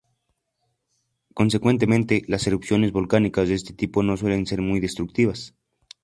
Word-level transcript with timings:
Consecuentemente, 1.35 2.23
las 2.27 2.47
erupciones 2.47 2.91
volcánicas 2.91 3.49
de 3.49 3.53
este 3.53 3.73
tipo 3.75 4.01
no 4.01 4.17
suelen 4.17 4.47
ser 4.47 4.59
muy 4.63 4.79
destructivas. 4.79 5.53